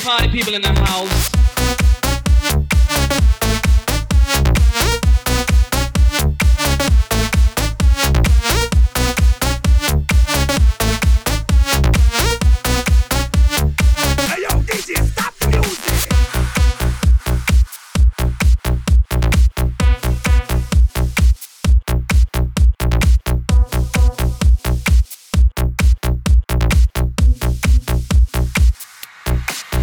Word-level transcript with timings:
five 0.00 0.32
people 0.32 0.54
in 0.54 0.62
the 0.62 0.68
house. 0.68 1.39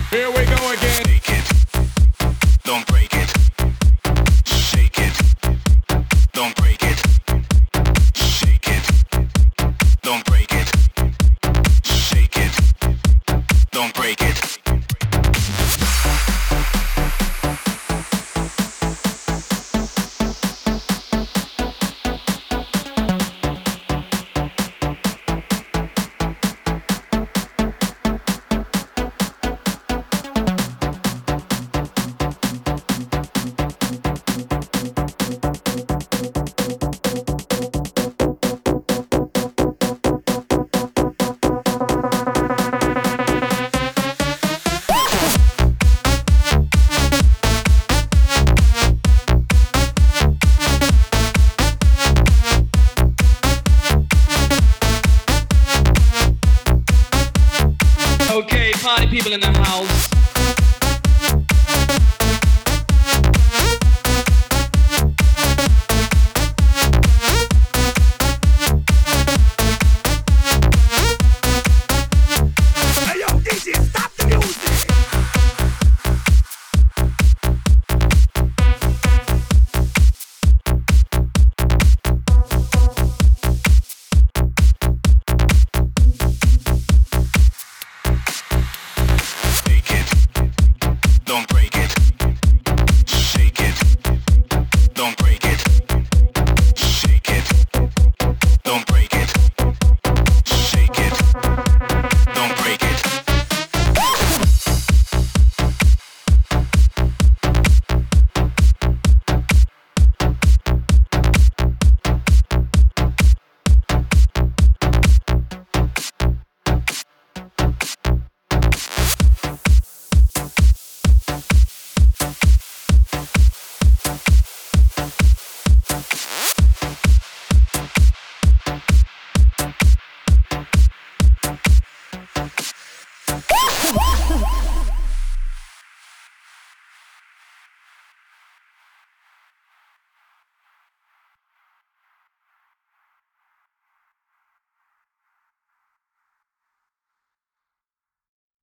Here 0.09 0.29
we 0.29 0.45
go 0.45 0.71
again. 0.71 1.03
Take 1.03 1.29
it. 1.29 2.63
Don't 2.63 2.87
break 2.87 3.13
it. 3.13 3.16
Okay, 58.37 58.71
party 58.73 59.07
people 59.07 59.33
in 59.33 59.39
the 59.39 59.47
house. 59.47 60.26
don't 91.27 91.45
break 91.49 91.75
it. 91.75 91.86